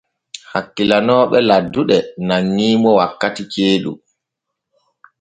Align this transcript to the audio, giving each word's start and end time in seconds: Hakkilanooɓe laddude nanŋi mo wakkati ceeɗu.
Hakkilanooɓe 0.51 1.37
laddude 1.49 1.97
nanŋi 2.27 2.67
mo 2.81 2.89
wakkati 2.99 3.43
ceeɗu. 3.51 3.91